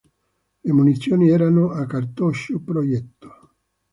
Le 0.61 0.73
munizioni 0.73 1.29
erano 1.29 1.69
a 1.69 1.85
cartoccio-proietto. 1.85 3.53